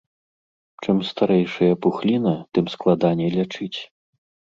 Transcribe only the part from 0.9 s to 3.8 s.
старэйшая пухліна, тым складаней лячыць.